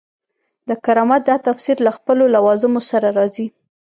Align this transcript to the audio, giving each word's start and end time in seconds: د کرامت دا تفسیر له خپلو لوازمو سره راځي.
د 0.69 0.71
کرامت 0.85 1.21
دا 1.29 1.35
تفسیر 1.47 1.77
له 1.85 1.91
خپلو 1.97 2.23
لوازمو 2.35 2.81
سره 2.91 3.07
راځي. 3.17 3.47